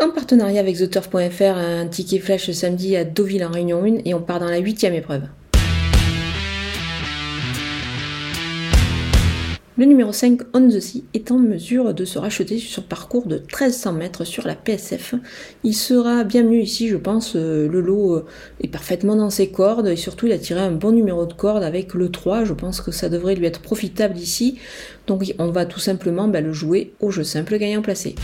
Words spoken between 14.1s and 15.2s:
sur la PSF.